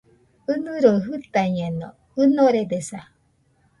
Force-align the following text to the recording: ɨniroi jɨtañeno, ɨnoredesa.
ɨniroi 0.53 0.99
jɨtañeno, 1.05 1.87
ɨnoredesa. 2.21 2.99